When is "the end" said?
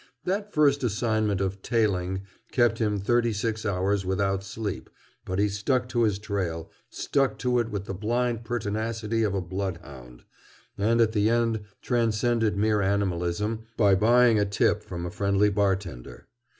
11.11-11.65